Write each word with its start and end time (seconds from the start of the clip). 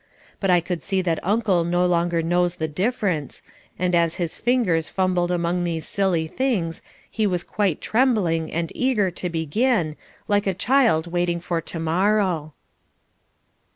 But 0.39 0.49
I 0.49 0.61
could 0.61 0.81
see 0.81 1.03
that 1.03 1.19
Uncle 1.23 1.63
no 1.63 1.85
longer 1.85 2.23
knows 2.23 2.55
the 2.55 2.67
difference, 2.67 3.43
and 3.77 3.93
as 3.93 4.15
his 4.15 4.35
fingers 4.35 4.89
fumbled 4.89 5.29
among 5.29 5.63
these 5.63 5.87
silly 5.87 6.25
things 6.25 6.81
he 7.07 7.27
was 7.27 7.43
quite 7.43 7.81
trembling 7.81 8.51
and 8.51 8.71
eager 8.73 9.11
to 9.11 9.29
begin, 9.29 9.95
like 10.27 10.47
a 10.47 10.55
child 10.55 11.05
waiting 11.05 11.39
for 11.39 11.61
to 11.61 11.79
morrow. 11.79 12.53